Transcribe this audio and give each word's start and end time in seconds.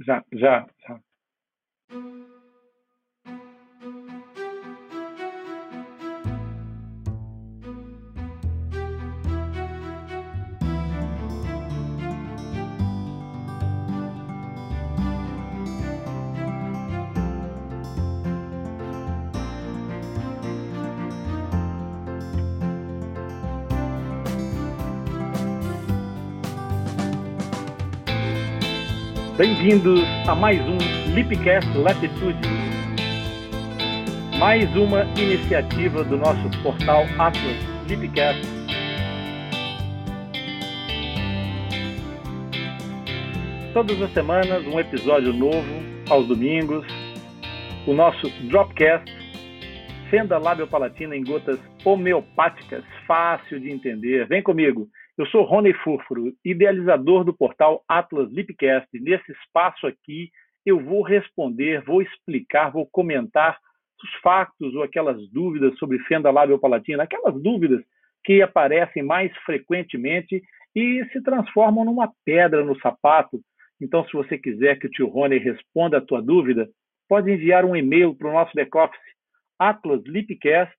Já, 0.00 0.22
já, 0.32 0.66
já. 0.88 1.00
Bem-vindos 29.42 29.98
a 30.28 30.36
mais 30.36 30.60
um 30.60 30.78
Lipcast 31.16 31.76
Latitude, 31.76 32.48
mais 34.38 34.72
uma 34.76 35.02
iniciativa 35.20 36.04
do 36.04 36.16
nosso 36.16 36.48
portal 36.62 37.02
Atlas 37.18 37.56
Lipcast. 37.88 38.40
Todas 43.74 44.00
as 44.00 44.12
semanas, 44.12 44.64
um 44.64 44.78
episódio 44.78 45.32
novo, 45.32 45.82
aos 46.08 46.28
domingos, 46.28 46.86
o 47.84 47.92
nosso 47.92 48.30
Dropcast, 48.48 49.10
fenda 50.08 50.38
lábio-palatina 50.38 51.16
em 51.16 51.24
gotas 51.24 51.58
homeopáticas, 51.84 52.84
fácil 53.08 53.58
de 53.58 53.72
entender. 53.72 54.24
Vem 54.28 54.40
comigo! 54.40 54.88
Eu 55.22 55.26
sou 55.28 55.44
Rony 55.44 55.72
Furfuro, 55.72 56.34
idealizador 56.44 57.22
do 57.22 57.32
portal 57.32 57.84
Atlas 57.88 58.28
Lipcast. 58.32 58.88
Nesse 58.94 59.30
espaço 59.30 59.86
aqui, 59.86 60.32
eu 60.66 60.80
vou 60.80 61.00
responder, 61.00 61.80
vou 61.84 62.02
explicar, 62.02 62.72
vou 62.72 62.88
comentar 62.90 63.56
os 64.02 64.14
fatos 64.20 64.74
ou 64.74 64.82
aquelas 64.82 65.24
dúvidas 65.30 65.78
sobre 65.78 66.00
fenda 66.00 66.28
labiopalatina, 66.32 67.04
aquelas 67.04 67.40
dúvidas 67.40 67.84
que 68.24 68.42
aparecem 68.42 69.04
mais 69.04 69.32
frequentemente 69.46 70.42
e 70.74 71.04
se 71.12 71.22
transformam 71.22 71.84
numa 71.84 72.12
pedra 72.24 72.64
no 72.64 72.76
sapato. 72.80 73.40
Então, 73.80 74.04
se 74.06 74.12
você 74.14 74.36
quiser 74.36 74.80
que 74.80 74.88
o 74.88 74.90
tio 74.90 75.06
Rony 75.06 75.38
responda 75.38 75.98
a 75.98 76.04
tua 76.04 76.20
dúvida, 76.20 76.68
pode 77.08 77.30
enviar 77.30 77.64
um 77.64 77.76
e-mail 77.76 78.12
para 78.12 78.28
o 78.28 78.32
nosso 78.32 78.50
back-office, 78.56 78.98
atlaslipcast, 79.56 80.74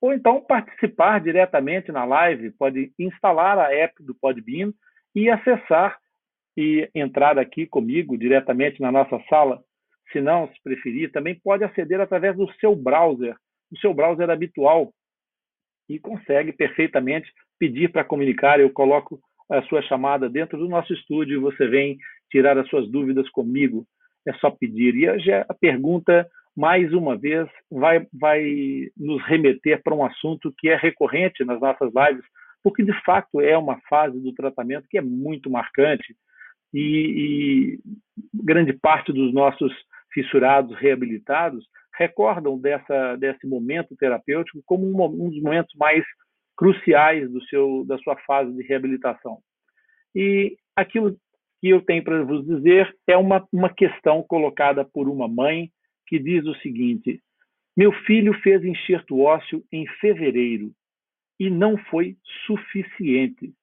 Ou 0.00 0.12
então 0.12 0.40
participar 0.40 1.20
diretamente 1.20 1.92
na 1.92 2.04
live, 2.04 2.50
pode 2.52 2.92
instalar 2.98 3.58
a 3.58 3.72
app 3.72 4.02
do 4.02 4.14
Podbean 4.14 4.72
e 5.14 5.30
acessar 5.30 5.98
e 6.56 6.88
entrar 6.94 7.38
aqui 7.38 7.66
comigo 7.66 8.16
diretamente 8.18 8.80
na 8.80 8.90
nossa 8.90 9.22
sala. 9.28 9.62
Se 10.10 10.20
não, 10.20 10.48
se 10.48 10.62
preferir, 10.62 11.12
também 11.12 11.38
pode 11.42 11.64
aceder 11.64 12.00
através 12.00 12.36
do 12.36 12.50
seu 12.54 12.74
browser, 12.74 13.34
do 13.70 13.78
seu 13.78 13.94
browser 13.94 14.28
habitual, 14.28 14.92
e 15.88 15.98
consegue 15.98 16.52
perfeitamente 16.52 17.30
pedir 17.58 17.90
para 17.90 18.04
comunicar. 18.04 18.60
Eu 18.60 18.70
coloco 18.70 19.20
a 19.50 19.62
sua 19.62 19.82
chamada 19.82 20.28
dentro 20.28 20.58
do 20.58 20.68
nosso 20.68 20.92
estúdio 20.92 21.36
e 21.36 21.40
você 21.40 21.66
vem 21.66 21.98
tirar 22.30 22.58
as 22.58 22.68
suas 22.68 22.88
dúvidas 22.90 23.28
comigo. 23.30 23.86
É 24.26 24.32
só 24.34 24.50
pedir. 24.50 24.94
E 24.94 25.08
hoje 25.10 25.32
a 25.32 25.54
pergunta 25.54 26.28
mais 26.56 26.92
uma 26.92 27.16
vez, 27.16 27.48
vai, 27.70 28.06
vai 28.12 28.90
nos 28.96 29.22
remeter 29.24 29.82
para 29.82 29.94
um 29.94 30.04
assunto 30.04 30.52
que 30.58 30.68
é 30.68 30.76
recorrente 30.76 31.44
nas 31.44 31.60
nossas 31.60 31.90
lives, 31.94 32.24
porque 32.62 32.82
de 32.82 32.92
fato 33.02 33.40
é 33.40 33.56
uma 33.56 33.80
fase 33.88 34.20
do 34.20 34.32
tratamento 34.34 34.86
que 34.88 34.98
é 34.98 35.02
muito 35.02 35.50
marcante 35.50 36.14
e, 36.72 36.78
e 36.78 37.80
grande 38.34 38.72
parte 38.72 39.12
dos 39.12 39.32
nossos 39.32 39.72
fissurados 40.12 40.76
reabilitados 40.78 41.66
recordam 41.94 42.58
dessa, 42.58 43.16
desse 43.16 43.46
momento 43.46 43.96
terapêutico 43.96 44.62
como 44.64 44.86
um, 44.86 45.24
um 45.24 45.30
dos 45.30 45.42
momentos 45.42 45.74
mais 45.76 46.04
cruciais 46.56 47.30
do 47.30 47.42
seu, 47.46 47.84
da 47.86 47.98
sua 47.98 48.16
fase 48.26 48.52
de 48.52 48.62
reabilitação. 48.62 49.38
E 50.14 50.56
aquilo 50.76 51.16
que 51.60 51.68
eu 51.68 51.80
tenho 51.82 52.02
para 52.02 52.22
vos 52.24 52.44
dizer 52.46 52.94
é 53.06 53.16
uma, 53.16 53.46
uma 53.52 53.72
questão 53.72 54.22
colocada 54.22 54.84
por 54.84 55.08
uma 55.08 55.28
mãe 55.28 55.70
que 56.12 56.18
diz 56.18 56.44
o 56.44 56.54
seguinte: 56.56 57.22
Meu 57.74 57.90
filho 58.04 58.34
fez 58.42 58.62
enxerto 58.62 59.18
ósseo 59.18 59.64
em 59.72 59.86
fevereiro 59.98 60.70
e 61.40 61.48
não 61.48 61.78
foi 61.84 62.18
suficiente. 62.44 63.54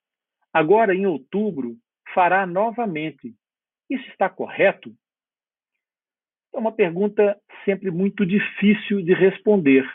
Agora, 0.52 0.96
em 0.96 1.06
outubro, 1.06 1.78
fará 2.12 2.48
novamente. 2.48 3.36
Isso 3.88 4.04
está 4.10 4.28
correto? 4.28 4.92
É 6.52 6.58
uma 6.58 6.72
pergunta 6.72 7.40
sempre 7.66 7.92
muito 7.92 8.26
difícil 8.26 9.04
de 9.04 9.14
responder, 9.14 9.88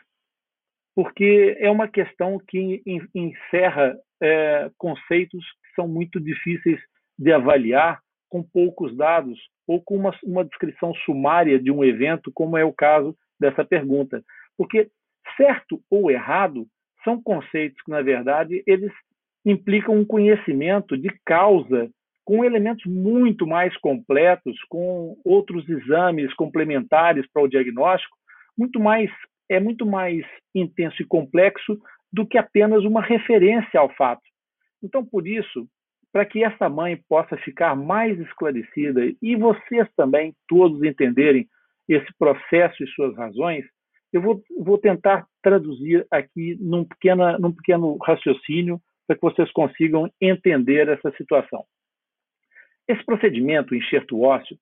porque 0.95 1.57
é 1.59 1.69
uma 1.69 1.89
questão 1.89 2.39
que 2.39 2.85
encerra 3.13 3.99
é, 4.23 4.71
conceitos 4.79 5.45
que 5.45 5.75
são 5.75 5.89
muito 5.89 6.21
difíceis 6.21 6.81
de 7.19 7.33
avaliar 7.33 8.01
com 8.35 8.43
poucos 8.43 8.97
dados 8.97 9.39
ou 9.65 9.81
com 9.81 9.95
uma, 9.95 10.13
uma 10.25 10.45
descrição 10.45 10.93
sumária 11.07 11.57
de 11.57 11.71
um 11.71 11.85
evento, 11.85 12.33
como 12.35 12.59
é 12.59 12.65
o 12.65 12.73
caso 12.73 13.17
dessa 13.39 13.65
pergunta. 13.65 14.25
Porque 14.59 14.91
certo 15.37 15.81
ou 15.89 16.11
errado 16.11 16.67
são 17.05 17.23
conceitos 17.23 17.81
que, 17.83 17.93
na 17.93 18.03
verdade, 18.03 18.61
eles 18.67 18.91
implicam 19.47 19.95
um 19.95 20.05
conhecimento 20.05 20.97
de 20.97 21.11
causa 21.25 21.89
com 22.25 22.45
elementos 22.45 22.85
muito 22.87 23.47
mais 23.47 23.77
completos, 23.77 24.59
com 24.69 25.17
outros 25.25 25.69
exames 25.69 26.35
complementares 26.35 27.25
para 27.33 27.43
o 27.43 27.49
diagnóstico, 27.49 28.17
muito 28.59 28.81
mais 28.81 29.13
é 29.49 29.61
muito 29.61 29.87
mais 29.87 30.25
intenso 30.53 31.01
e 31.01 31.07
complexo 31.07 31.79
do 32.13 32.27
que 32.27 32.37
apenas 32.37 32.83
uma 32.83 33.01
referência 33.01 33.79
ao 33.79 33.95
fato. 33.95 34.23
Então, 34.83 35.05
por 35.05 35.29
isso, 35.29 35.69
para 36.15 36.25
que 36.25 36.45
essa 36.45 36.69
mãe 36.69 36.97
possa 37.09 37.37
ficar 37.39 37.75
mais 37.75 38.17
esclarecida 38.21 39.01
e 39.21 39.35
vocês 39.35 39.89
também 39.97 40.33
todos 40.47 40.81
entenderem 40.85 41.49
esse 41.89 42.07
processo 42.17 42.85
e 42.85 42.87
suas 42.91 43.17
razões, 43.17 43.65
eu 44.13 44.23
vou, 44.23 44.41
vou 44.57 44.79
tentar 44.79 45.27
traduzir 45.43 46.07
aqui 46.09 46.57
num, 46.61 46.85
pequena, 46.85 47.37
num 47.37 47.51
pequeno 47.51 47.97
raciocínio 47.97 48.81
para 49.09 49.17
que 49.17 49.23
vocês 49.23 49.51
consigam 49.51 50.09
entender 50.21 50.89
essa 50.89 51.11
situação. 51.17 51.65
Esse 52.87 53.05
procedimento, 53.05 53.75
o 53.75 53.77
enxerto 53.77 54.21
ósseo, 54.21 54.57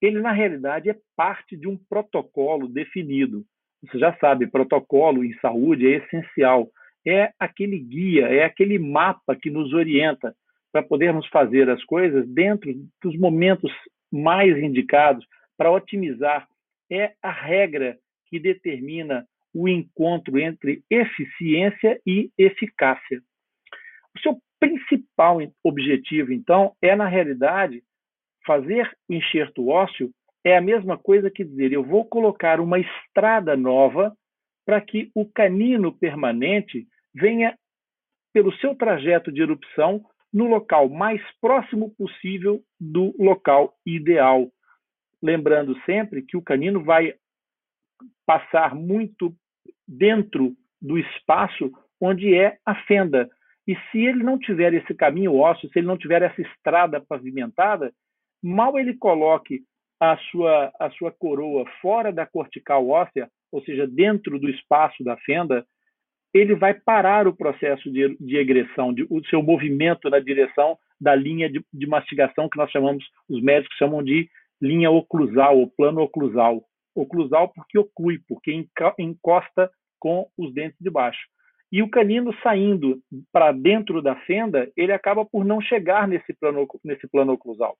ele 0.00 0.20
na 0.20 0.30
realidade 0.30 0.88
é 0.88 0.96
parte 1.16 1.56
de 1.56 1.66
um 1.66 1.76
protocolo 1.76 2.68
definido. 2.68 3.44
Você 3.82 3.98
já 3.98 4.16
sabe, 4.18 4.46
protocolo 4.46 5.24
em 5.24 5.34
saúde 5.40 5.84
é 5.84 5.96
essencial. 5.96 6.68
É 7.04 7.32
aquele 7.40 7.76
guia, 7.76 8.26
é 8.26 8.44
aquele 8.44 8.78
mapa 8.78 9.34
que 9.34 9.50
nos 9.50 9.72
orienta 9.72 10.32
para 10.72 10.82
podermos 10.82 11.26
fazer 11.28 11.68
as 11.68 11.84
coisas 11.84 12.26
dentro 12.28 12.72
dos 13.02 13.16
momentos 13.18 13.70
mais 14.10 14.56
indicados 14.56 15.24
para 15.56 15.70
otimizar. 15.70 16.48
É 16.90 17.12
a 17.22 17.30
regra 17.30 17.98
que 18.26 18.40
determina 18.40 19.26
o 19.54 19.68
encontro 19.68 20.38
entre 20.38 20.82
eficiência 20.90 22.00
e 22.06 22.30
eficácia. 22.38 23.20
O 24.16 24.20
seu 24.20 24.38
principal 24.58 25.38
objetivo, 25.62 26.32
então, 26.32 26.74
é, 26.80 26.96
na 26.96 27.06
realidade, 27.06 27.82
fazer 28.46 28.90
o 29.08 29.14
enxerto 29.14 29.68
ósseo 29.68 30.10
é 30.44 30.56
a 30.56 30.60
mesma 30.60 30.98
coisa 30.98 31.30
que 31.30 31.44
dizer 31.44 31.72
eu 31.72 31.84
vou 31.84 32.04
colocar 32.04 32.60
uma 32.60 32.78
estrada 32.78 33.56
nova 33.56 34.16
para 34.64 34.80
que 34.80 35.10
o 35.14 35.24
canino 35.24 35.92
permanente 35.92 36.86
venha, 37.14 37.56
pelo 38.32 38.52
seu 38.56 38.74
trajeto 38.74 39.30
de 39.30 39.42
erupção, 39.42 40.02
no 40.32 40.46
local 40.46 40.88
mais 40.88 41.20
próximo 41.40 41.94
possível 41.96 42.62
do 42.80 43.14
local 43.18 43.74
ideal. 43.84 44.50
Lembrando 45.22 45.78
sempre 45.84 46.22
que 46.22 46.36
o 46.36 46.42
canino 46.42 46.82
vai 46.82 47.14
passar 48.26 48.74
muito 48.74 49.34
dentro 49.86 50.56
do 50.80 50.98
espaço 50.98 51.70
onde 52.00 52.34
é 52.34 52.58
a 52.66 52.74
fenda. 52.86 53.28
E 53.66 53.76
se 53.90 53.98
ele 53.98 54.24
não 54.24 54.38
tiver 54.38 54.74
esse 54.74 54.92
caminho 54.94 55.36
ósseo, 55.36 55.68
se 55.70 55.78
ele 55.78 55.86
não 55.86 55.96
tiver 55.96 56.22
essa 56.22 56.40
estrada 56.40 57.00
pavimentada, 57.00 57.92
mal 58.42 58.76
ele 58.76 58.96
coloque 58.96 59.62
a 60.00 60.16
sua, 60.30 60.72
a 60.80 60.90
sua 60.90 61.12
coroa 61.12 61.64
fora 61.80 62.12
da 62.12 62.26
cortical 62.26 62.88
óssea, 62.88 63.30
ou 63.52 63.62
seja, 63.62 63.86
dentro 63.86 64.40
do 64.40 64.50
espaço 64.50 65.04
da 65.04 65.16
fenda, 65.18 65.64
ele 66.32 66.54
vai 66.54 66.74
parar 66.74 67.26
o 67.26 67.36
processo 67.36 67.90
de, 67.90 68.16
de 68.18 68.36
egressão, 68.36 68.92
de, 68.92 69.06
o 69.10 69.24
seu 69.26 69.42
movimento 69.42 70.08
na 70.08 70.18
direção 70.18 70.78
da 71.00 71.14
linha 71.14 71.50
de, 71.50 71.64
de, 71.72 71.86
mastigação 71.86 72.48
que 72.48 72.56
nós 72.56 72.70
chamamos, 72.70 73.04
os 73.28 73.42
médicos 73.42 73.76
chamam 73.76 74.02
de 74.02 74.28
linha 74.60 74.90
oclusal 74.90 75.58
ou 75.58 75.70
plano 75.70 76.00
oclusal. 76.00 76.64
Oclusal 76.94 77.48
porque 77.48 77.78
oclui, 77.78 78.20
porque 78.28 78.66
encosta 78.98 79.70
com 79.98 80.28
os 80.38 80.52
dentes 80.54 80.78
de 80.80 80.90
baixo. 80.90 81.20
E 81.70 81.82
o 81.82 81.88
canino 81.88 82.34
saindo 82.42 83.00
para 83.32 83.50
dentro 83.50 84.02
da 84.02 84.14
fenda, 84.26 84.70
ele 84.76 84.92
acaba 84.92 85.24
por 85.24 85.44
não 85.44 85.60
chegar 85.60 86.06
nesse 86.06 86.32
plano, 86.34 86.68
nesse 86.84 87.08
plano 87.08 87.32
oclusal. 87.32 87.76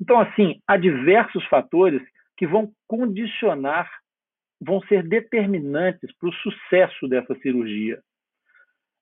Então, 0.00 0.20
assim, 0.20 0.60
há 0.66 0.76
diversos 0.76 1.44
fatores 1.46 2.02
que 2.36 2.46
vão 2.46 2.70
condicionar, 2.86 3.90
vão 4.60 4.80
ser 4.82 5.02
determinantes 5.02 6.10
para 6.18 6.28
o 6.28 6.34
sucesso 6.34 7.08
dessa 7.08 7.34
cirurgia. 7.36 8.00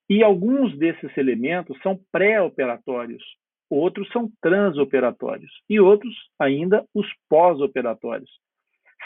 E 0.08 0.22
alguns 0.22 0.76
desses 0.78 1.16
elementos 1.16 1.76
são 1.82 1.98
pré-operatórios, 2.12 3.22
outros 3.68 4.08
são 4.10 4.30
transoperatórios 4.40 5.50
e 5.68 5.80
outros 5.80 6.14
ainda 6.38 6.84
os 6.94 7.06
pós-operatórios. 7.28 8.30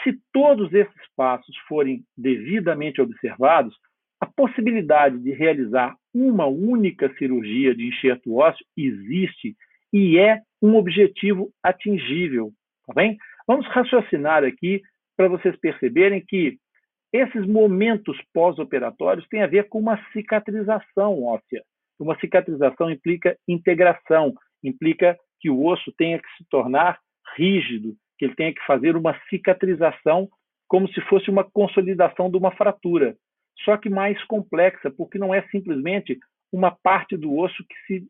Se 0.03 0.19
todos 0.31 0.71
esses 0.73 1.01
passos 1.15 1.55
forem 1.67 2.03
devidamente 2.17 3.01
observados, 3.01 3.75
a 4.19 4.25
possibilidade 4.25 5.17
de 5.17 5.31
realizar 5.31 5.95
uma 6.13 6.45
única 6.45 7.11
cirurgia 7.17 7.73
de 7.73 7.87
enxerto 7.87 8.35
ósseo 8.35 8.65
existe 8.77 9.55
e 9.91 10.19
é 10.19 10.41
um 10.61 10.75
objetivo 10.75 11.51
atingível, 11.63 12.51
tá 12.85 12.93
bem? 12.93 13.17
Vamos 13.47 13.65
raciocinar 13.67 14.43
aqui 14.43 14.81
para 15.21 15.29
vocês 15.29 15.55
perceberem 15.57 16.19
que 16.19 16.57
esses 17.13 17.45
momentos 17.45 18.17
pós-operatórios 18.33 19.27
têm 19.27 19.43
a 19.43 19.47
ver 19.47 19.69
com 19.69 19.77
uma 19.77 20.03
cicatrização 20.11 21.23
óssea. 21.23 21.61
Uma 21.99 22.19
cicatrização 22.19 22.89
implica 22.89 23.37
integração, 23.47 24.33
implica 24.63 25.15
que 25.39 25.47
o 25.47 25.63
osso 25.63 25.93
tenha 25.95 26.17
que 26.17 26.27
se 26.37 26.45
tornar 26.49 26.99
rígido, 27.37 27.95
que 28.17 28.25
ele 28.25 28.33
tenha 28.33 28.51
que 28.51 28.65
fazer 28.65 28.95
uma 28.95 29.15
cicatrização 29.29 30.27
como 30.67 30.91
se 30.91 30.99
fosse 31.01 31.29
uma 31.29 31.43
consolidação 31.43 32.31
de 32.31 32.37
uma 32.37 32.49
fratura, 32.55 33.15
só 33.63 33.77
que 33.77 33.91
mais 33.91 34.23
complexa, 34.23 34.89
porque 34.89 35.19
não 35.19 35.31
é 35.31 35.43
simplesmente 35.49 36.17
uma 36.51 36.71
parte 36.71 37.15
do 37.15 37.37
osso 37.37 37.63
que 37.69 37.75
se 37.85 38.07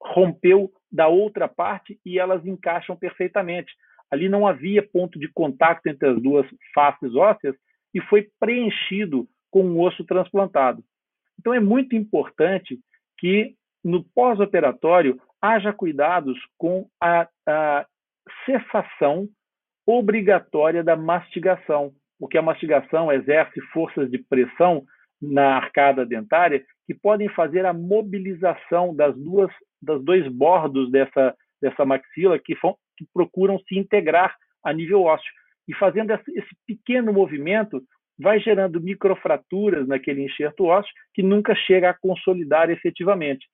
rompeu 0.00 0.72
da 0.90 1.08
outra 1.08 1.46
parte 1.46 2.00
e 2.06 2.18
elas 2.18 2.46
encaixam 2.46 2.96
perfeitamente. 2.96 3.70
Ali 4.10 4.28
não 4.28 4.46
havia 4.46 4.82
ponto 4.82 5.18
de 5.18 5.28
contato 5.28 5.86
entre 5.86 6.08
as 6.08 6.20
duas 6.20 6.46
faces 6.74 7.14
ósseas 7.14 7.56
e 7.92 8.00
foi 8.00 8.28
preenchido 8.38 9.26
com 9.50 9.64
um 9.64 9.80
osso 9.80 10.04
transplantado. 10.04 10.82
Então 11.38 11.54
é 11.54 11.60
muito 11.60 11.94
importante 11.94 12.78
que 13.18 13.54
no 13.84 14.02
pós-operatório 14.02 15.20
haja 15.40 15.72
cuidados 15.72 16.38
com 16.56 16.88
a, 17.00 17.28
a 17.46 17.86
cessação 18.46 19.28
obrigatória 19.86 20.82
da 20.82 20.96
mastigação, 20.96 21.92
porque 22.18 22.38
a 22.38 22.42
mastigação 22.42 23.12
exerce 23.12 23.60
forças 23.72 24.10
de 24.10 24.18
pressão 24.18 24.84
na 25.20 25.56
arcada 25.56 26.04
dentária 26.04 26.64
que 26.86 26.94
podem 26.94 27.28
fazer 27.28 27.66
a 27.66 27.72
mobilização 27.72 28.94
das 28.94 29.14
duas 29.16 29.50
dos 29.80 30.02
dois 30.04 30.26
bordos 30.28 30.90
dessa 30.90 31.34
dessa 31.60 31.84
maxila 31.84 32.38
que, 32.38 32.54
que 32.96 33.06
procuram 33.12 33.58
se 33.60 33.78
integrar 33.78 34.36
a 34.62 34.72
nível 34.72 35.02
ósseo 35.02 35.32
e 35.68 35.74
fazendo 35.74 36.12
esse 36.12 36.56
pequeno 36.66 37.12
movimento 37.12 37.82
vai 38.18 38.38
gerando 38.38 38.80
microfraturas 38.80 39.88
naquele 39.88 40.22
enxerto 40.22 40.64
ósseo 40.64 40.92
que 41.12 41.22
nunca 41.22 41.54
chega 41.54 41.90
a 41.90 41.94
consolidar 41.94 42.70
efetivamente. 42.70 43.46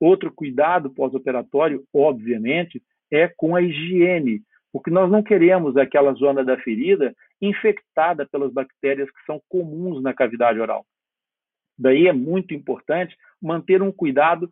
Outro 0.00 0.32
cuidado 0.32 0.90
pós-operatório, 0.90 1.84
obviamente, 1.94 2.82
é 3.10 3.28
com 3.28 3.56
a 3.56 3.62
higiene, 3.62 4.42
porque 4.72 4.90
nós 4.90 5.10
não 5.10 5.22
queremos 5.22 5.76
aquela 5.76 6.12
zona 6.14 6.44
da 6.44 6.58
ferida 6.58 7.14
infectada 7.40 8.26
pelas 8.26 8.52
bactérias 8.52 9.10
que 9.10 9.24
são 9.24 9.40
comuns 9.48 10.02
na 10.02 10.12
cavidade 10.12 10.58
oral. 10.58 10.84
Daí 11.78 12.06
é 12.06 12.12
muito 12.12 12.54
importante 12.54 13.16
manter 13.40 13.82
um 13.82 13.92
cuidado 13.92 14.50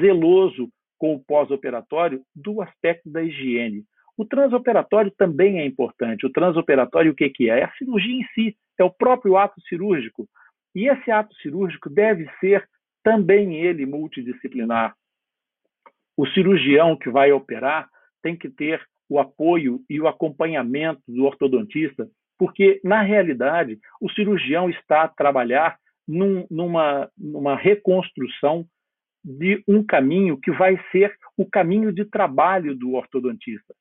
zeloso 0.00 0.68
com 1.00 1.14
o 1.14 1.18
pós-operatório 1.18 2.22
do 2.36 2.60
aspecto 2.60 3.10
da 3.10 3.22
higiene. 3.22 3.84
O 4.18 4.24
transoperatório 4.26 5.10
também 5.16 5.58
é 5.58 5.64
importante. 5.64 6.26
O 6.26 6.30
transoperatório, 6.30 7.12
o 7.12 7.14
que, 7.14 7.30
que 7.30 7.48
é? 7.48 7.60
É 7.60 7.64
a 7.64 7.72
cirurgia 7.72 8.20
em 8.20 8.26
si, 8.34 8.56
é 8.78 8.84
o 8.84 8.90
próprio 8.90 9.38
ato 9.38 9.58
cirúrgico. 9.62 10.28
E 10.74 10.88
esse 10.88 11.10
ato 11.10 11.34
cirúrgico 11.36 11.88
deve 11.88 12.28
ser 12.38 12.68
também 13.02 13.56
ele 13.56 13.86
multidisciplinar. 13.86 14.94
O 16.14 16.26
cirurgião 16.28 16.98
que 16.98 17.08
vai 17.08 17.32
operar 17.32 17.88
tem 18.22 18.36
que 18.36 18.50
ter 18.50 18.84
o 19.08 19.18
apoio 19.18 19.80
e 19.88 19.98
o 19.98 20.06
acompanhamento 20.06 21.00
do 21.08 21.24
ortodontista, 21.24 22.06
porque, 22.38 22.78
na 22.84 23.00
realidade, 23.00 23.78
o 24.02 24.10
cirurgião 24.10 24.68
está 24.68 25.04
a 25.04 25.08
trabalhar 25.08 25.78
num, 26.06 26.46
numa, 26.50 27.10
numa 27.16 27.56
reconstrução 27.56 28.66
de 29.24 29.62
um 29.68 29.84
caminho 29.84 30.38
que 30.38 30.50
vai 30.50 30.78
ser 30.90 31.14
o 31.36 31.44
caminho 31.44 31.92
de 31.92 32.04
trabalho 32.04 32.74
do 32.74 32.94
ortodontista. 32.94 33.74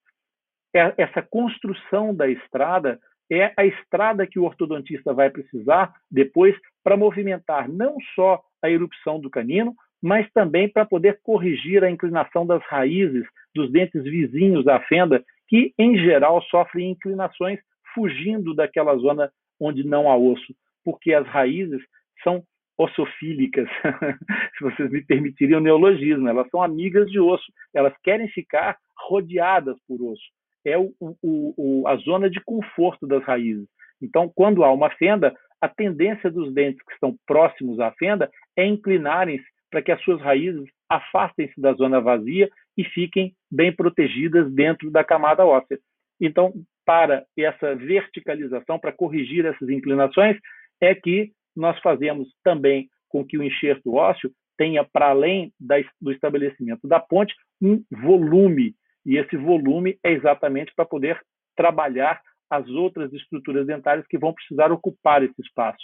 É, 0.73 0.93
essa 0.97 1.21
construção 1.21 2.13
da 2.13 2.27
estrada 2.27 2.99
é 3.31 3.53
a 3.55 3.65
estrada 3.65 4.25
que 4.25 4.39
o 4.39 4.43
ortodontista 4.43 5.13
vai 5.13 5.29
precisar 5.29 5.93
depois 6.09 6.55
para 6.83 6.97
movimentar 6.97 7.69
não 7.69 7.97
só 8.15 8.41
a 8.61 8.69
erupção 8.69 9.19
do 9.19 9.29
canino, 9.29 9.75
mas 10.01 10.29
também 10.31 10.67
para 10.67 10.85
poder 10.85 11.19
corrigir 11.23 11.83
a 11.83 11.91
inclinação 11.91 12.45
das 12.45 12.63
raízes 12.63 13.25
dos 13.53 13.71
dentes 13.71 14.03
vizinhos 14.03 14.67
à 14.67 14.79
fenda, 14.81 15.23
que 15.47 15.73
em 15.77 15.97
geral 15.97 16.41
sofrem 16.43 16.91
inclinações 16.91 17.59
fugindo 17.93 18.53
daquela 18.53 18.95
zona 18.97 19.31
onde 19.59 19.83
não 19.83 20.09
há 20.09 20.15
osso, 20.15 20.55
porque 20.83 21.13
as 21.13 21.27
raízes 21.27 21.81
são 22.23 22.43
ossofílicas, 22.79 23.67
se 24.57 24.63
vocês 24.63 24.89
me 24.89 25.03
permitirem 25.03 25.57
o 25.57 25.59
neologismo, 25.59 26.27
elas 26.27 26.49
são 26.49 26.63
amigas 26.63 27.11
de 27.11 27.19
osso, 27.19 27.51
elas 27.73 27.93
querem 28.01 28.27
ficar 28.29 28.77
rodeadas 28.97 29.77
por 29.87 30.01
osso 30.01 30.29
é 30.65 30.77
o, 30.77 30.93
o, 30.99 31.13
o, 31.21 31.87
a 31.87 31.95
zona 31.97 32.29
de 32.29 32.39
conforto 32.41 33.07
das 33.07 33.23
raízes. 33.23 33.67
Então, 34.01 34.31
quando 34.33 34.63
há 34.63 34.71
uma 34.71 34.89
fenda, 34.91 35.33
a 35.61 35.67
tendência 35.67 36.31
dos 36.31 36.53
dentes 36.53 36.81
que 36.83 36.93
estão 36.93 37.15
próximos 37.25 37.79
à 37.79 37.91
fenda 37.91 38.29
é 38.55 38.65
inclinarem-se 38.65 39.45
para 39.69 39.81
que 39.81 39.91
as 39.91 40.01
suas 40.01 40.21
raízes 40.21 40.65
afastem-se 40.89 41.59
da 41.59 41.73
zona 41.73 41.99
vazia 42.01 42.49
e 42.77 42.83
fiquem 42.83 43.33
bem 43.51 43.73
protegidas 43.75 44.51
dentro 44.51 44.89
da 44.89 45.03
camada 45.03 45.45
óssea. 45.45 45.77
Então, 46.19 46.53
para 46.85 47.23
essa 47.37 47.75
verticalização, 47.75 48.79
para 48.79 48.91
corrigir 48.91 49.45
essas 49.45 49.69
inclinações, 49.69 50.37
é 50.81 50.95
que 50.95 51.31
nós 51.59 51.79
fazemos 51.81 52.27
também 52.43 52.89
com 53.07 53.25
que 53.25 53.37
o 53.37 53.43
enxerto 53.43 53.95
ósseo 53.95 54.31
tenha, 54.57 54.83
para 54.83 55.09
além 55.09 55.53
do 56.01 56.11
estabelecimento 56.11 56.87
da 56.87 56.99
ponte, 56.99 57.33
um 57.61 57.83
volume 57.91 58.75
e 59.05 59.17
esse 59.17 59.35
volume 59.37 59.97
é 60.03 60.11
exatamente 60.11 60.73
para 60.75 60.85
poder 60.85 61.19
trabalhar 61.55 62.21
as 62.49 62.67
outras 62.69 63.11
estruturas 63.13 63.67
dentárias 63.67 64.05
que 64.07 64.17
vão 64.17 64.33
precisar 64.33 64.71
ocupar 64.71 65.23
esse 65.23 65.41
espaço. 65.41 65.83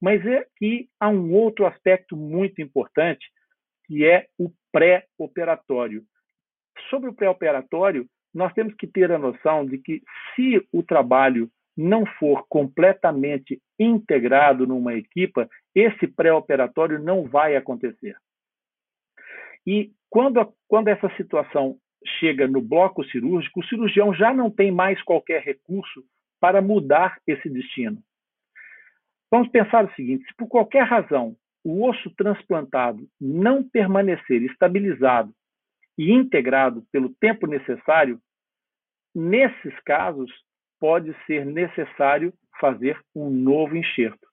Mas 0.00 0.24
é 0.26 0.46
que 0.56 0.88
há 1.00 1.08
um 1.08 1.32
outro 1.32 1.66
aspecto 1.66 2.16
muito 2.16 2.60
importante, 2.60 3.26
que 3.86 4.04
é 4.04 4.26
o 4.38 4.50
pré-operatório. 4.72 6.02
Sobre 6.90 7.08
o 7.08 7.14
pré-operatório, 7.14 8.06
nós 8.34 8.52
temos 8.52 8.74
que 8.74 8.86
ter 8.86 9.10
a 9.10 9.18
noção 9.18 9.64
de 9.64 9.78
que 9.78 10.02
se 10.34 10.66
o 10.72 10.82
trabalho 10.82 11.50
não 11.76 12.06
for 12.18 12.46
completamente 12.48 13.60
integrado 13.78 14.66
numa 14.66 14.94
equipa, 14.94 15.48
esse 15.74 16.06
pré-operatório 16.06 16.98
não 16.98 17.24
vai 17.24 17.54
acontecer. 17.54 18.16
E 19.66 19.92
quando, 20.08 20.54
quando 20.66 20.88
essa 20.88 21.08
situação 21.16 21.76
chega 22.18 22.46
no 22.46 22.62
bloco 22.62 23.04
cirúrgico, 23.04 23.60
o 23.60 23.64
cirurgião 23.64 24.14
já 24.14 24.32
não 24.32 24.50
tem 24.50 24.70
mais 24.70 25.02
qualquer 25.02 25.42
recurso 25.42 26.04
para 26.40 26.62
mudar 26.62 27.18
esse 27.26 27.48
destino. 27.48 28.02
Vamos 29.30 29.48
pensar 29.48 29.84
o 29.84 29.94
seguinte: 29.94 30.24
se 30.26 30.34
por 30.36 30.48
qualquer 30.48 30.84
razão 30.84 31.36
o 31.64 31.84
osso 31.84 32.10
transplantado 32.14 33.08
não 33.20 33.68
permanecer 33.68 34.42
estabilizado 34.42 35.34
e 35.98 36.12
integrado 36.12 36.86
pelo 36.92 37.08
tempo 37.14 37.46
necessário, 37.46 38.20
nesses 39.14 39.74
casos 39.80 40.30
pode 40.80 41.14
ser 41.26 41.44
necessário 41.44 42.32
fazer 42.60 42.98
um 43.14 43.30
novo 43.30 43.76
enxerto. 43.76 44.26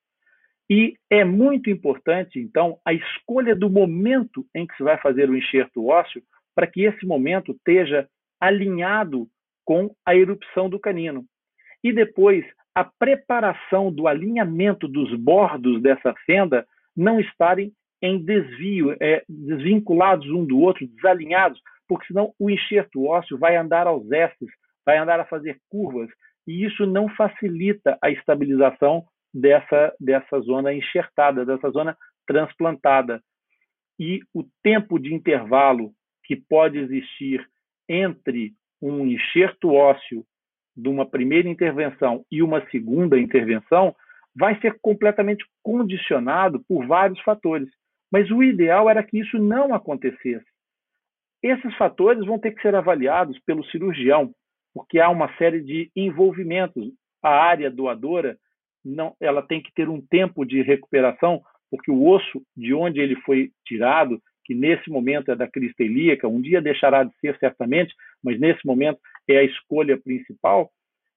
E 0.69 0.95
é 1.09 1.23
muito 1.23 1.69
importante, 1.69 2.39
então, 2.39 2.79
a 2.85 2.93
escolha 2.93 3.55
do 3.55 3.69
momento 3.69 4.45
em 4.55 4.65
que 4.65 4.75
se 4.75 4.83
vai 4.83 4.97
fazer 4.97 5.29
o 5.29 5.37
enxerto 5.37 5.87
ósseo 5.87 6.21
para 6.55 6.67
que 6.67 6.83
esse 6.83 7.05
momento 7.05 7.51
esteja 7.51 8.07
alinhado 8.39 9.27
com 9.65 9.93
a 10.05 10.15
erupção 10.15 10.69
do 10.69 10.79
canino. 10.79 11.25
E 11.83 11.91
depois, 11.91 12.45
a 12.73 12.83
preparação 12.83 13.91
do 13.91 14.07
alinhamento 14.07 14.87
dos 14.87 15.13
bordos 15.15 15.81
dessa 15.81 16.13
fenda 16.25 16.65
não 16.95 17.19
estarem 17.19 17.71
em 18.01 18.23
desvio, 18.23 18.95
é, 19.01 19.23
desvinculados 19.27 20.29
um 20.29 20.45
do 20.45 20.59
outro, 20.59 20.85
desalinhados, 20.87 21.61
porque 21.87 22.07
senão 22.07 22.33
o 22.39 22.49
enxerto 22.49 23.05
ósseo 23.05 23.37
vai 23.37 23.55
andar 23.55 23.87
aos 23.87 24.09
estes, 24.11 24.49
vai 24.85 24.97
andar 24.97 25.19
a 25.19 25.25
fazer 25.25 25.57
curvas, 25.69 26.09
e 26.47 26.65
isso 26.65 26.85
não 26.85 27.09
facilita 27.09 27.97
a 28.01 28.09
estabilização 28.09 29.05
dessa, 29.33 29.93
dessa 29.99 30.39
zona 30.41 30.73
enxertada, 30.73 31.45
dessa 31.45 31.69
zona 31.71 31.97
transplantada. 32.27 33.21
E 33.99 34.21
o 34.33 34.43
tempo 34.61 34.99
de 34.99 35.13
intervalo 35.13 35.91
que 36.23 36.35
pode 36.35 36.77
existir 36.77 37.47
entre 37.87 38.53
um 38.81 39.05
enxerto 39.05 39.71
ósseo 39.71 40.25
de 40.75 40.89
uma 40.89 41.05
primeira 41.05 41.47
intervenção 41.47 42.25
e 42.31 42.41
uma 42.41 42.65
segunda 42.69 43.19
intervenção 43.19 43.95
vai 44.35 44.59
ser 44.59 44.77
completamente 44.81 45.45
condicionado 45.61 46.63
por 46.67 46.85
vários 46.87 47.19
fatores. 47.21 47.69
Mas 48.11 48.29
o 48.31 48.43
ideal 48.43 48.89
era 48.89 49.03
que 49.03 49.19
isso 49.19 49.37
não 49.37 49.73
acontecesse. 49.73 50.45
Esses 51.41 51.75
fatores 51.75 52.25
vão 52.25 52.39
ter 52.39 52.51
que 52.51 52.61
ser 52.61 52.73
avaliados 52.73 53.37
pelo 53.45 53.65
cirurgião, 53.65 54.33
porque 54.73 54.99
há 54.99 55.09
uma 55.09 55.33
série 55.37 55.61
de 55.61 55.91
envolvimentos. 55.95 56.91
A 57.21 57.29
área 57.29 57.69
doadora 57.71 58.37
não, 58.83 59.15
ela 59.19 59.41
tem 59.41 59.61
que 59.61 59.73
ter 59.73 59.87
um 59.87 60.01
tempo 60.01 60.45
de 60.45 60.61
recuperação, 60.61 61.41
porque 61.71 61.89
o 61.89 62.05
osso 62.05 62.41
de 62.55 62.73
onde 62.73 62.99
ele 62.99 63.15
foi 63.21 63.51
tirado, 63.65 64.21
que 64.43 64.53
nesse 64.53 64.89
momento 64.89 65.31
é 65.31 65.35
da 65.35 65.47
crista 65.47 65.83
ilíaca, 65.83 66.27
um 66.27 66.41
dia 66.41 66.61
deixará 66.61 67.03
de 67.03 67.13
ser 67.19 67.37
certamente, 67.39 67.93
mas 68.21 68.39
nesse 68.39 68.65
momento 68.65 68.99
é 69.27 69.37
a 69.37 69.43
escolha 69.43 69.97
principal. 69.97 70.69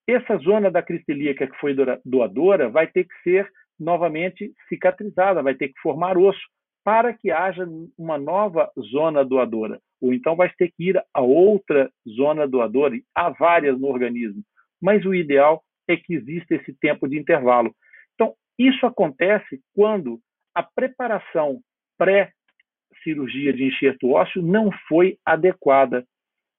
Essa 0.06 0.36
zona 0.36 0.70
da 0.70 0.82
crista 0.82 1.10
ilíaca 1.10 1.46
que 1.48 1.56
foi 1.56 1.74
doadora 2.04 2.68
vai 2.68 2.86
ter 2.86 3.04
que 3.04 3.14
ser 3.24 3.50
novamente 3.78 4.52
cicatrizada, 4.68 5.42
vai 5.42 5.54
ter 5.54 5.68
que 5.68 5.80
formar 5.80 6.16
osso 6.16 6.40
para 6.86 7.12
que 7.12 7.32
haja 7.32 7.68
uma 7.98 8.16
nova 8.16 8.70
zona 8.92 9.24
doadora. 9.24 9.80
Ou 10.00 10.14
então 10.14 10.36
vai 10.36 10.48
ter 10.56 10.68
que 10.68 10.90
ir 10.90 11.04
a 11.12 11.20
outra 11.20 11.90
zona 12.08 12.46
doadora, 12.46 12.94
há 13.12 13.28
várias 13.30 13.76
no 13.76 13.88
organismo. 13.88 14.40
Mas 14.80 15.04
o 15.04 15.12
ideal 15.12 15.64
é 15.88 15.96
que 15.96 16.14
exista 16.14 16.54
esse 16.54 16.72
tempo 16.74 17.08
de 17.08 17.18
intervalo. 17.18 17.74
Então, 18.14 18.34
isso 18.56 18.86
acontece 18.86 19.60
quando 19.74 20.20
a 20.54 20.62
preparação 20.62 21.60
pré-cirurgia 21.98 23.52
de 23.52 23.64
enxerto 23.64 24.10
ósseo 24.10 24.40
não 24.40 24.70
foi 24.88 25.18
adequada. 25.26 26.06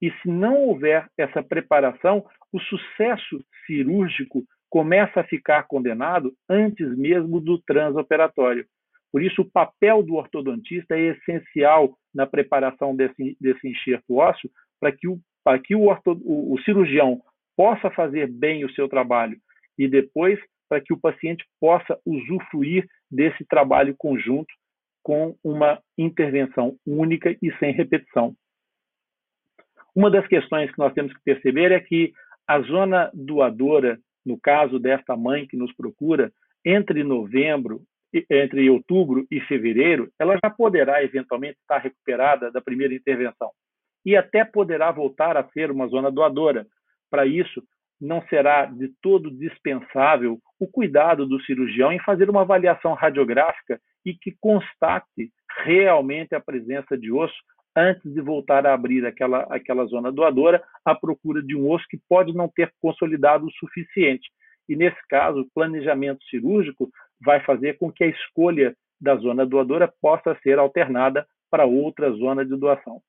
E 0.01 0.11
se 0.11 0.27
não 0.27 0.55
houver 0.55 1.07
essa 1.17 1.41
preparação, 1.41 2.25
o 2.51 2.59
sucesso 2.59 3.41
cirúrgico 3.65 4.43
começa 4.69 5.21
a 5.21 5.27
ficar 5.27 5.63
condenado 5.67 6.33
antes 6.49 6.97
mesmo 6.97 7.39
do 7.39 7.57
transoperatório. 7.59 8.65
Por 9.11 9.21
isso, 9.21 9.41
o 9.41 9.49
papel 9.49 10.03
do 10.03 10.15
ortodontista 10.15 10.95
é 10.95 11.15
essencial 11.15 11.97
na 12.13 12.25
preparação 12.25 12.95
desse, 12.95 13.37
desse 13.39 13.67
enxerto 13.67 14.17
ósseo 14.17 14.49
para 14.79 14.91
que, 14.91 15.07
o, 15.07 15.19
para 15.43 15.59
que 15.59 15.75
o, 15.75 15.83
orto, 15.83 16.11
o, 16.23 16.53
o 16.53 16.61
cirurgião 16.61 17.21
possa 17.55 17.89
fazer 17.89 18.27
bem 18.27 18.65
o 18.65 18.71
seu 18.73 18.87
trabalho 18.87 19.37
e 19.77 19.87
depois 19.87 20.39
para 20.69 20.81
que 20.81 20.93
o 20.93 20.99
paciente 20.99 21.45
possa 21.59 21.97
usufruir 22.05 22.87
desse 23.09 23.45
trabalho 23.45 23.95
conjunto 23.97 24.53
com 25.01 25.35
uma 25.43 25.81
intervenção 25.97 26.75
única 26.85 27.35
e 27.41 27.51
sem 27.57 27.71
repetição. 27.71 28.35
Uma 29.95 30.11
das 30.11 30.27
questões 30.27 30.69
que 30.69 30.77
nós 30.77 30.93
temos 30.93 31.13
que 31.13 31.23
perceber 31.23 31.71
é 31.71 31.79
que 31.79 32.11
a 32.45 32.59
zona 32.61 33.09
doadora, 33.13 33.97
no 34.25 34.39
caso 34.39 34.77
desta 34.77 35.15
mãe 35.15 35.47
que 35.47 35.57
nos 35.57 35.73
procura, 35.73 36.31
entre 36.63 37.03
novembro 37.03 37.81
entre 38.29 38.69
outubro 38.69 39.25
e 39.29 39.39
fevereiro, 39.41 40.09
ela 40.19 40.37
já 40.43 40.49
poderá 40.49 41.03
eventualmente 41.03 41.57
estar 41.59 41.79
recuperada 41.79 42.51
da 42.51 42.61
primeira 42.61 42.93
intervenção 42.93 43.51
e 44.05 44.15
até 44.15 44.45
poderá 44.45 44.91
voltar 44.91 45.35
a 45.35 45.47
ser 45.49 45.69
uma 45.69 45.87
zona 45.87 46.09
doadora. 46.09 46.65
Para 47.09 47.25
isso, 47.25 47.61
não 47.99 48.21
será 48.29 48.65
de 48.65 48.89
todo 49.01 49.31
dispensável 49.31 50.39
o 50.59 50.67
cuidado 50.67 51.25
do 51.25 51.41
cirurgião 51.41 51.91
em 51.91 51.99
fazer 51.99 52.29
uma 52.29 52.41
avaliação 52.41 52.93
radiográfica 52.93 53.79
e 54.05 54.13
que 54.13 54.35
constate 54.39 55.31
realmente 55.65 56.33
a 56.35 56.39
presença 56.39 56.97
de 56.97 57.11
osso 57.11 57.35
antes 57.75 58.11
de 58.11 58.21
voltar 58.21 58.65
a 58.65 58.73
abrir 58.73 59.05
aquela, 59.05 59.41
aquela 59.49 59.85
zona 59.85 60.11
doadora 60.11 60.63
à 60.85 60.95
procura 60.95 61.43
de 61.43 61.55
um 61.55 61.69
osso 61.69 61.85
que 61.89 61.99
pode 62.09 62.33
não 62.33 62.47
ter 62.47 62.71
consolidado 62.81 63.45
o 63.45 63.51
suficiente. 63.51 64.29
E, 64.67 64.75
nesse 64.75 64.99
caso, 65.07 65.41
o 65.41 65.49
planejamento 65.53 66.23
cirúrgico 66.29 66.89
vai 67.21 67.43
fazer 67.43 67.77
com 67.77 67.91
que 67.91 68.03
a 68.03 68.07
escolha 68.07 68.75
da 68.99 69.15
zona 69.15 69.45
doadora 69.45 69.91
possa 70.01 70.37
ser 70.41 70.59
alternada 70.59 71.25
para 71.49 71.65
outra 71.65 72.11
zona 72.11 72.45
de 72.45 72.55
doação. 72.55 73.01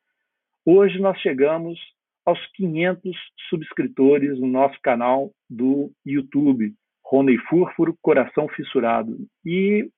Hoje 0.67 0.99
nós 0.99 1.19
chegamos 1.21 1.79
aos 2.27 2.39
500 2.55 3.17
subscritores 3.49 4.39
no 4.39 4.47
nosso 4.47 4.79
canal 4.83 5.31
do 5.49 5.91
YouTube, 6.05 6.75
Rony 7.05 7.39
Fúrfuro 7.49 7.97
Coração 8.03 8.49
Fissurado. 8.49 9.17
E 9.45 9.89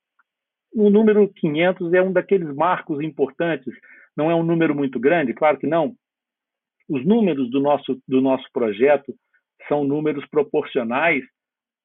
o 0.75 0.91
número 0.91 1.29
500 1.29 1.93
é 1.93 2.03
um 2.03 2.13
daqueles 2.13 2.55
marcos 2.55 3.01
importantes. 3.01 3.75
Não 4.17 4.31
é 4.31 4.35
um 4.35 4.43
número 4.43 4.75
muito 4.75 5.01
grande, 5.01 5.35
claro 5.35 5.59
que 5.59 5.67
não, 5.67 5.95
os 6.93 7.07
números 7.07 7.51
do 7.51 7.59
nosso, 7.59 7.99
do 8.07 8.21
nosso 8.21 8.47
projeto 8.53 9.15
são 9.67 9.83
números 9.83 10.27
proporcionais 10.29 11.25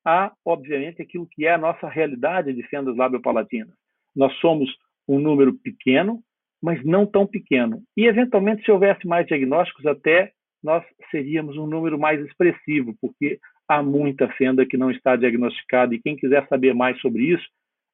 a, 0.06 0.34
obviamente, 0.46 1.02
aquilo 1.02 1.26
que 1.32 1.46
é 1.46 1.54
a 1.54 1.58
nossa 1.58 1.88
realidade 1.88 2.54
de 2.54 2.62
fendas 2.64 2.96
labiopalatinas. 2.98 3.74
Nós 4.14 4.34
somos 4.40 4.70
um 5.08 5.18
número 5.18 5.54
pequeno, 5.54 6.22
mas 6.62 6.84
não 6.84 7.06
tão 7.06 7.26
pequeno. 7.26 7.82
E, 7.96 8.06
eventualmente, 8.06 8.66
se 8.66 8.72
houvesse 8.72 9.08
mais 9.08 9.26
diagnósticos, 9.28 9.86
até 9.86 10.32
nós 10.62 10.84
seríamos 11.10 11.56
um 11.56 11.68
número 11.68 11.98
mais 11.98 12.20
expressivo, 12.26 12.94
porque 13.00 13.40
há 13.66 13.82
muita 13.82 14.28
fenda 14.34 14.66
que 14.66 14.76
não 14.76 14.92
está 14.92 15.16
diagnosticada. 15.16 15.96
E 15.96 16.02
quem 16.02 16.18
quiser 16.18 16.46
saber 16.50 16.74
mais 16.74 17.00
sobre 17.00 17.24
isso, 17.24 17.48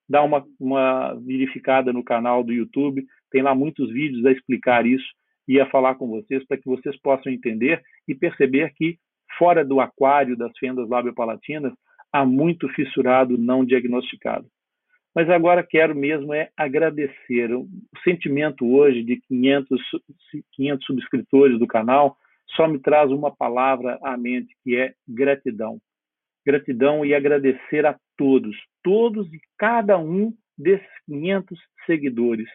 dá 0.10 0.24
uma, 0.24 0.43
uma 0.60 1.13
verificada 1.15 1.93
no 1.93 2.03
canal 2.03 2.43
do 2.43 2.53
YouTube. 2.53 3.05
Tem 3.29 3.43
lá 3.43 3.53
muitos 3.53 3.91
vídeos 3.91 4.25
a 4.25 4.32
explicar 4.32 4.88
isso 4.88 5.05
e 5.48 5.60
a 5.60 5.70
falar 5.70 5.96
com 5.96 6.08
vocês 6.08 6.46
para 6.46 6.58
que 6.58 6.66
vocês 6.66 7.00
possam 7.02 7.32
entender 7.32 7.82
e 8.08 8.16
perceber 8.16 8.74
que 8.76 8.98
fora 9.38 9.66
do 9.66 9.80
aquário 9.80 10.38
das 10.38 10.56
fendas 10.58 10.88
labiopalatinas 10.88 11.74
há 12.12 12.26
muito 12.26 12.70
fissurado 12.70 13.38
não 13.38 13.66
diagnosticado. 13.66 14.48
Mas 15.16 15.30
agora 15.30 15.64
quero 15.64 15.96
mesmo 15.96 16.34
é 16.34 16.50
agradecer 16.58 17.54
o 17.54 17.68
sentimento 18.04 18.66
hoje 18.66 19.04
de 19.04 19.20
500, 19.28 19.82
500 20.54 20.86
subscritores 20.86 21.60
do 21.60 21.68
canal 21.68 22.18
só 22.56 22.68
me 22.68 22.80
traz 22.80 23.12
uma 23.12 23.36
palavra 23.36 23.98
à 24.04 24.18
mente 24.18 24.56
que 24.64 24.76
é 24.76 24.94
gratidão. 25.08 25.80
Gratidão 26.46 27.06
e 27.06 27.14
agradecer 27.14 27.86
a 27.86 27.98
todos, 28.18 28.56
todos 28.84 29.32
e 29.34 29.40
cada 29.58 29.98
um 29.98 30.34
desses 30.58 30.88
500 31.06 31.60
seguidores. 31.86 32.50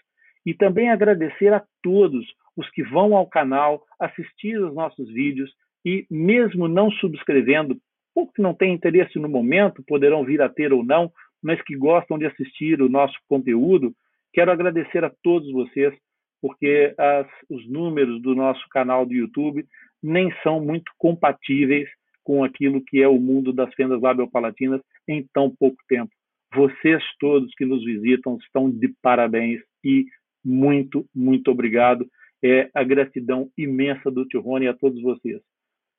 E 0.44 0.54
também 0.54 0.90
agradecer 0.90 1.52
a 1.52 1.64
todos 1.82 2.24
os 2.58 2.68
que 2.70 2.82
vão 2.82 3.16
ao 3.16 3.26
canal 3.26 3.84
assistir 4.00 4.60
os 4.60 4.74
nossos 4.74 5.08
vídeos 5.08 5.50
e, 5.86 6.04
mesmo 6.10 6.66
não 6.66 6.90
subscrevendo, 6.90 7.78
porque 8.12 8.42
não 8.42 8.52
têm 8.52 8.74
interesse 8.74 9.16
no 9.16 9.28
momento, 9.28 9.84
poderão 9.86 10.24
vir 10.24 10.42
a 10.42 10.48
ter 10.48 10.72
ou 10.72 10.84
não, 10.84 11.10
mas 11.40 11.62
que 11.62 11.76
gostam 11.76 12.18
de 12.18 12.26
assistir 12.26 12.82
o 12.82 12.88
nosso 12.88 13.16
conteúdo, 13.28 13.94
quero 14.32 14.50
agradecer 14.50 15.04
a 15.04 15.12
todos 15.22 15.50
vocês, 15.52 15.94
porque 16.42 16.92
as, 16.98 17.28
os 17.48 17.68
números 17.70 18.20
do 18.20 18.34
nosso 18.34 18.64
canal 18.70 19.06
do 19.06 19.14
YouTube 19.14 19.64
nem 20.02 20.32
são 20.42 20.60
muito 20.60 20.90
compatíveis 20.98 21.88
com 22.24 22.42
aquilo 22.42 22.82
que 22.84 23.00
é 23.00 23.06
o 23.06 23.20
mundo 23.20 23.52
das 23.52 23.72
fendas 23.74 24.02
labiopalatinas 24.02 24.80
em 25.06 25.24
tão 25.32 25.48
pouco 25.56 25.78
tempo. 25.88 26.10
Vocês 26.52 27.02
todos 27.20 27.54
que 27.54 27.64
nos 27.64 27.84
visitam 27.84 28.36
estão 28.42 28.68
de 28.68 28.92
parabéns 29.00 29.60
e 29.84 30.06
muito, 30.44 31.06
muito 31.14 31.50
obrigado. 31.50 32.06
É 32.44 32.70
a 32.74 32.84
gratidão 32.84 33.50
imensa 33.56 34.10
do 34.10 34.24
Tio 34.26 34.40
Rony 34.40 34.68
a 34.68 34.74
todos 34.74 35.02
vocês. 35.02 35.40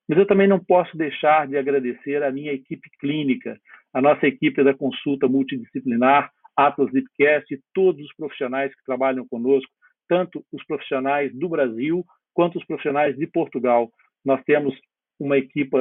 Mas 0.08 0.18
eu 0.18 0.26
também 0.26 0.48
não 0.48 0.60
posso 0.60 0.98
deixar 0.98 1.48
de 1.48 1.58
agradecer 1.58 2.24
a 2.24 2.32
minha 2.32 2.52
equipe 2.52 2.90
clínica, 3.00 3.60
a 3.94 4.02
nossa 4.02 4.26
equipe 4.26 4.64
da 4.64 4.74
consulta 4.74 5.28
multidisciplinar, 5.28 6.32
Atlas 6.56 6.92
Lipcast 6.92 7.54
e 7.54 7.62
todos 7.74 8.04
os 8.04 8.16
profissionais 8.16 8.74
que 8.74 8.84
trabalham 8.86 9.28
conosco, 9.28 9.72
tanto 10.08 10.44
os 10.52 10.66
profissionais 10.66 11.34
do 11.34 11.48
Brasil 11.48 12.04
quanto 12.34 12.58
os 12.58 12.66
profissionais 12.66 13.16
de 13.18 13.28
Portugal. 13.28 13.92
Nós 14.26 14.44
temos 14.44 14.74
uma 15.20 15.38
equipe 15.38 15.78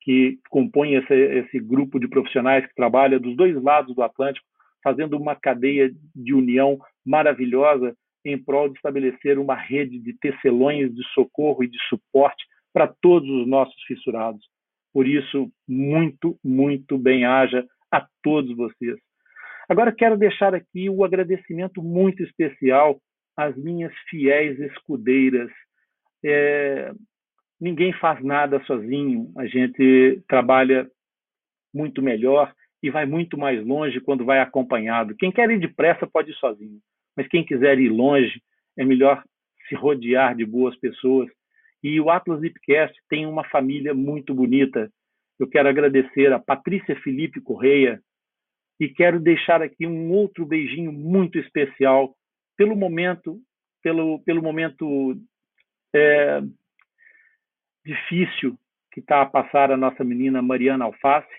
que 0.00 0.38
compõe 0.48 0.94
esse, 0.94 1.14
esse 1.14 1.58
grupo 1.58 1.98
de 1.98 2.08
profissionais 2.08 2.66
que 2.66 2.74
trabalha 2.74 3.18
dos 3.18 3.36
dois 3.36 3.60
lados 3.62 3.94
do 3.94 4.02
Atlântico, 4.02 4.46
fazendo 4.82 5.16
uma 5.16 5.34
cadeia 5.34 5.90
de 6.14 6.34
união 6.34 6.78
maravilhosa 7.04 7.96
em 8.24 8.42
prol 8.42 8.68
de 8.68 8.76
estabelecer 8.76 9.38
uma 9.38 9.54
rede 9.54 9.98
de 9.98 10.16
tecelões 10.18 10.94
de 10.94 11.02
socorro 11.12 11.64
e 11.64 11.68
de 11.68 11.78
suporte 11.88 12.44
para 12.72 12.92
todos 13.00 13.28
os 13.28 13.46
nossos 13.46 13.80
fissurados. 13.86 14.44
Por 14.92 15.06
isso, 15.06 15.50
muito, 15.66 16.38
muito 16.44 16.98
bem-haja 16.98 17.64
a 17.90 18.06
todos 18.22 18.54
vocês. 18.56 18.98
Agora 19.68 19.92
quero 19.92 20.16
deixar 20.16 20.54
aqui 20.54 20.88
o 20.88 20.98
um 20.98 21.04
agradecimento 21.04 21.82
muito 21.82 22.22
especial 22.22 23.00
às 23.36 23.56
minhas 23.56 23.92
fiéis 24.08 24.58
escudeiras. 24.60 25.50
É, 26.24 26.92
ninguém 27.60 27.92
faz 27.94 28.22
nada 28.22 28.62
sozinho, 28.64 29.32
a 29.36 29.46
gente 29.46 30.22
trabalha 30.28 30.88
muito 31.72 32.02
melhor 32.02 32.52
e 32.82 32.90
vai 32.90 33.06
muito 33.06 33.38
mais 33.38 33.64
longe 33.64 34.00
quando 34.00 34.24
vai 34.24 34.40
acompanhado. 34.40 35.14
Quem 35.16 35.30
quer 35.30 35.48
ir 35.50 35.60
depressa 35.60 36.06
pode 36.06 36.32
ir 36.32 36.34
sozinho, 36.34 36.80
mas 37.16 37.28
quem 37.28 37.44
quiser 37.44 37.78
ir 37.78 37.88
longe, 37.88 38.40
é 38.76 38.84
melhor 38.84 39.22
se 39.68 39.74
rodear 39.74 40.34
de 40.34 40.44
boas 40.44 40.76
pessoas. 40.78 41.28
E 41.82 42.00
o 42.00 42.10
Atlas 42.10 42.40
Lipcast 42.40 42.96
tem 43.08 43.26
uma 43.26 43.44
família 43.44 43.92
muito 43.94 44.34
bonita. 44.34 44.90
Eu 45.38 45.48
quero 45.48 45.68
agradecer 45.68 46.32
a 46.32 46.38
Patrícia 46.38 46.94
Felipe 47.00 47.40
Correia 47.40 48.00
e 48.78 48.88
quero 48.88 49.20
deixar 49.20 49.62
aqui 49.62 49.86
um 49.86 50.10
outro 50.12 50.46
beijinho 50.46 50.92
muito 50.92 51.38
especial 51.38 52.14
pelo 52.56 52.76
momento, 52.76 53.40
pelo, 53.82 54.20
pelo 54.20 54.42
momento 54.42 55.16
é, 55.94 56.40
difícil 57.84 58.56
que 58.92 59.00
está 59.00 59.22
a 59.22 59.26
passar 59.26 59.70
a 59.70 59.76
nossa 59.76 60.04
menina 60.04 60.42
Mariana 60.42 60.84
Alface, 60.84 61.32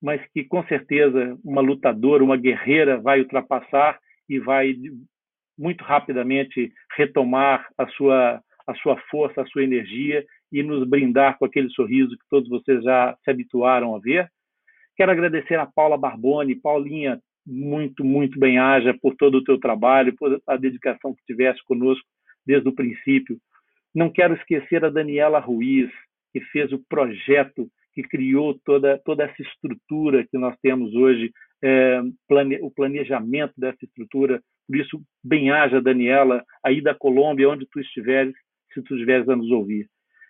mas 0.00 0.20
que 0.32 0.44
com 0.44 0.64
certeza 0.66 1.38
uma 1.44 1.60
lutadora, 1.60 2.24
uma 2.24 2.36
guerreira 2.36 3.00
vai 3.00 3.20
ultrapassar 3.20 3.98
e 4.28 4.38
vai 4.38 4.74
muito 5.62 5.84
rapidamente 5.84 6.72
retomar 6.96 7.68
a 7.78 7.86
sua 7.88 8.42
a 8.64 8.74
sua 8.76 8.96
força, 9.10 9.42
a 9.42 9.46
sua 9.46 9.64
energia 9.64 10.24
e 10.52 10.62
nos 10.62 10.88
brindar 10.88 11.36
com 11.36 11.44
aquele 11.44 11.68
sorriso 11.70 12.16
que 12.16 12.28
todos 12.30 12.48
vocês 12.48 12.82
já 12.84 13.16
se 13.24 13.30
habituaram 13.30 13.96
a 13.96 13.98
ver. 13.98 14.28
Quero 14.96 15.10
agradecer 15.10 15.58
a 15.58 15.66
Paula 15.66 15.98
Barboni, 15.98 16.54
Paulinha, 16.54 17.20
muito, 17.44 18.04
muito 18.04 18.38
bem-haja 18.38 18.94
por 19.00 19.16
todo 19.16 19.38
o 19.38 19.44
teu 19.44 19.58
trabalho, 19.58 20.14
por 20.16 20.40
a 20.46 20.56
dedicação 20.56 21.14
que 21.14 21.24
tiveste 21.26 21.62
conosco 21.64 22.06
desde 22.46 22.68
o 22.68 22.74
princípio. 22.74 23.38
Não 23.94 24.10
quero 24.10 24.34
esquecer 24.34 24.84
a 24.84 24.90
Daniela 24.90 25.40
Ruiz, 25.40 25.90
que 26.32 26.40
fez 26.40 26.72
o 26.72 26.82
projeto 26.88 27.68
que 27.94 28.02
criou 28.02 28.58
toda, 28.64 28.98
toda 29.04 29.24
essa 29.24 29.42
estrutura 29.42 30.26
que 30.26 30.38
nós 30.38 30.56
temos 30.62 30.94
hoje, 30.94 31.30
é, 31.62 32.00
plane, 32.28 32.58
o 32.62 32.70
planejamento 32.70 33.52
dessa 33.56 33.84
estrutura. 33.84 34.40
Por 34.66 34.76
isso, 34.76 35.00
bem-haja, 35.22 35.80
Daniela, 35.80 36.44
aí 36.64 36.80
da 36.80 36.94
Colômbia, 36.94 37.48
onde 37.48 37.66
tu 37.66 37.80
estiveres, 37.80 38.34
se 38.72 38.82
tu 38.82 38.94
estiveres 38.94 39.28
a 39.28 39.36
nos 39.36 39.50
ouvir. 39.50 39.86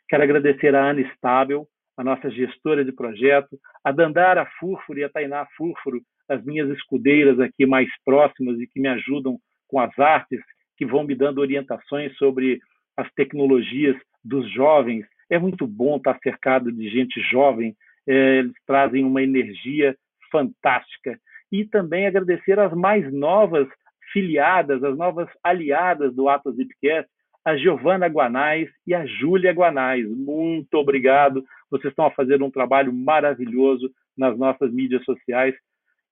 Quero 0.09 0.23
agradecer 0.23 0.75
a 0.75 0.91
Ana 0.91 1.01
Estável, 1.01 1.67
a 1.97 2.05
nossa 2.05 2.31
gestora 2.31 2.85
de 2.85 2.93
projeto, 2.93 3.59
a 3.85 3.93
Dandara 3.93 4.47
Fúrfuro 4.59 4.99
e 4.99 5.05
a 5.05 5.09
Tainá 5.09 5.47
Fúrfuro, 5.57 6.01
as 6.29 6.45
minhas 6.45 6.69
escudeiras 6.71 7.39
aqui 7.41 7.67
mais 7.67 7.89
próximas 8.05 8.59
e 8.59 8.67
que 8.67 8.81
me 8.81 8.89
ajudam 8.89 9.39
com 9.69 9.79
as 9.79 9.97
artes, 9.99 10.41
que 10.77 10.87
vão 10.87 11.05
me 11.05 11.15
dando 11.15 11.39
orientações 11.39 12.17
sobre 12.17 12.61
as 12.97 13.11
tecnologias 13.15 13.97
dos 14.25 14.51
jovens. 14.53 15.07
É 15.31 15.39
muito 15.39 15.67
bom 15.67 15.97
estar 15.97 16.19
cercado 16.23 16.73
de 16.73 16.89
gente 16.89 17.21
jovem, 17.31 17.75
é, 18.07 18.39
eles 18.39 18.53
trazem 18.67 19.05
uma 19.05 19.23
energia 19.23 19.97
fantástica. 20.31 21.19
E 21.51 21.65
também 21.65 22.07
agradecer 22.07 22.59
às 22.59 22.73
mais 22.73 23.13
novas 23.13 23.69
filiadas, 24.13 24.83
as 24.85 24.97
novas 24.97 25.29
aliadas 25.43 26.15
do 26.15 26.29
Atlas 26.29 26.57
Zipcast, 26.57 27.09
a 27.45 27.57
Giovana 27.57 28.07
Guanais 28.07 28.69
e 28.87 28.95
a 28.95 29.05
Júlia 29.05 29.53
Guanais. 29.53 30.09
Muito 30.09 30.75
obrigado. 30.75 31.45
Vocês 31.71 31.91
estão 31.91 32.07
a 32.07 32.11
fazer 32.11 32.43
um 32.43 32.51
trabalho 32.51 32.93
maravilhoso 32.93 33.91
nas 34.17 34.39
nossas 34.39 34.73
mídias 34.73 35.05
sociais. 35.05 35.55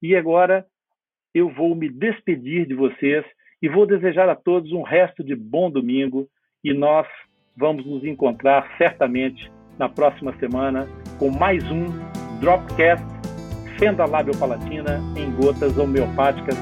E 0.03 0.17
agora 0.17 0.67
eu 1.35 1.49
vou 1.51 1.75
me 1.75 1.89
despedir 1.89 2.67
de 2.67 2.75
vocês 2.75 3.25
e 3.63 3.69
vou 3.69 3.87
desejar 3.87 4.29
a 4.29 4.35
todos 4.35 4.73
um 4.73 4.83
resto 4.83 5.23
de 5.23 5.37
bom 5.37 5.71
domingo 5.71 6.29
e 6.65 6.73
nós 6.73 7.07
vamos 7.57 7.87
nos 7.87 8.05
encontrar 8.05 8.77
certamente 8.79 9.51
na 9.79 9.89
próxima 9.89 10.37
semana 10.39 10.89
com 11.19 11.31
mais 11.31 11.63
um 11.71 11.87
Dropcast 12.41 13.05
Fenda 13.79 14.05
Lábio 14.05 14.37
Palatina 14.39 15.01
em 15.17 15.31
gotas 15.37 15.79
homeopáticas, 15.79 16.57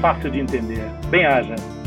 fácil 0.00 0.30
de 0.30 0.40
entender. 0.40 0.90
Bem-haja! 1.10 1.77